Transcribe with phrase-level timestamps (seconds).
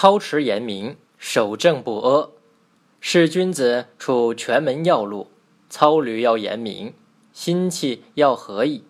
[0.00, 2.30] 操持严明，守正不阿。
[3.02, 5.26] 是君子处全门要路，
[5.68, 6.94] 操履要严明，
[7.34, 8.82] 心气要和意，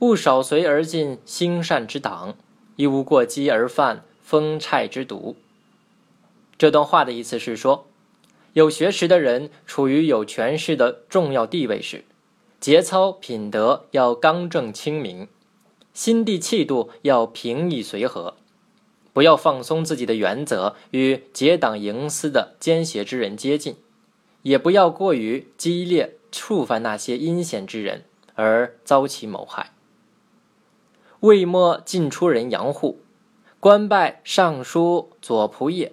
[0.00, 2.34] 勿少随而进兴善之党，
[2.74, 5.36] 亦勿过激而犯风虿之毒。
[6.58, 7.86] 这段话的意思是说，
[8.54, 12.04] 有学识的人处于有权势的重要地位时，
[12.58, 15.28] 节操品德要刚正清明，
[15.92, 18.34] 心地气度要平易随和。
[19.14, 23.74] 不要放松自己的原则，与结党营私的奸邪之人接近；
[24.42, 29.72] 也不要过于激烈，触犯那些阴险之人而遭其谋害。
[31.20, 32.98] 魏末进出人杨户，
[33.60, 35.92] 官拜尚书左仆射，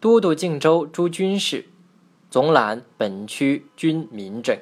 [0.00, 1.66] 都督荆州诸军事，
[2.30, 4.58] 总揽本区军民政。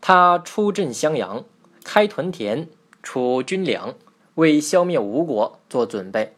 [0.00, 1.44] 他出镇襄阳，
[1.84, 2.68] 开屯田，
[3.02, 3.96] 储军粮，
[4.36, 6.36] 为消灭吴国做准备。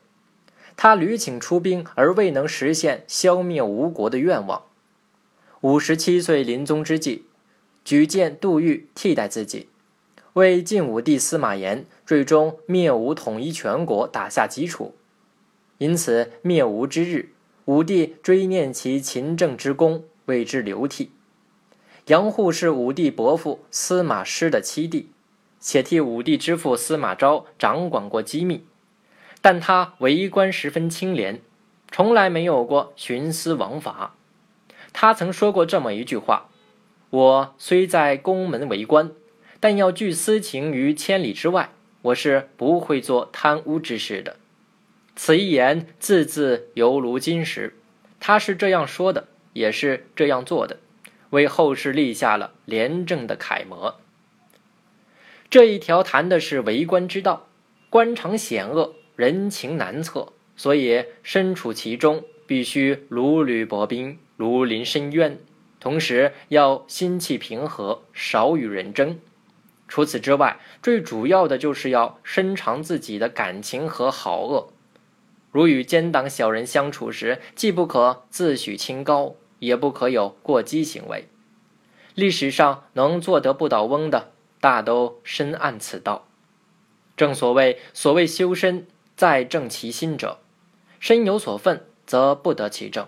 [0.76, 4.62] 他屡请出兵，而未能实现消灭吴国的愿望。
[5.60, 7.26] 五十七岁临终之际，
[7.84, 9.68] 举荐杜预替代自己，
[10.32, 14.94] 为晋武帝司马炎最终灭吴统一全国打下基础。
[15.78, 17.30] 因此，灭吴之日，
[17.66, 21.12] 武帝追念其勤政之功，为之流涕。
[22.06, 25.10] 杨户是武帝伯父司马师的七弟，
[25.60, 28.64] 且替武帝之父司马昭掌管过机密。
[29.42, 31.42] 但他为官十分清廉，
[31.90, 34.14] 从来没有过徇私枉法。
[34.94, 36.48] 他曾说过这么一句话
[37.10, 39.10] ：“我虽在宫门为官，
[39.58, 41.70] 但要拒私情于千里之外，
[42.02, 44.36] 我是不会做贪污之事的。”
[45.16, 47.74] 此一言字字犹如金石。
[48.20, 50.78] 他是这样说的，也是这样做的，
[51.30, 53.96] 为后世立下了廉政的楷模。
[55.50, 57.48] 这一条谈的是为官之道，
[57.90, 58.94] 官场险恶。
[59.16, 65.38] 人情难测，所以身处其中，必须如履薄冰，如临深渊。
[65.78, 69.18] 同时要心气平和，少与人争。
[69.88, 74.72] 除此之外，最主要的就是要深藏自己的感情和好恶。
[75.50, 81.28] 如与奸党小人相处时，既不可自诩清高，也不可有过激行为。
[82.14, 84.30] 历史上能做得不倒翁的，
[84.60, 86.26] 大都深谙此道。
[87.16, 88.86] 正所谓，所谓修身。
[89.22, 90.40] 在正其心者，
[90.98, 93.04] 身有所愤，则不得其正；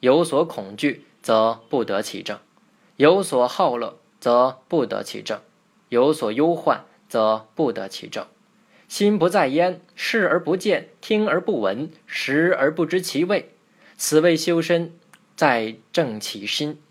[0.00, 2.38] 有所恐惧，则不得其正；
[2.96, 5.38] 有所好乐，则不得其正；
[5.88, 8.26] 有所忧患，则不得其正。
[8.88, 13.54] 心不在焉，视而不见，听而不闻，食而不知其味，
[13.96, 14.92] 此谓修身，
[15.36, 16.82] 在正其心。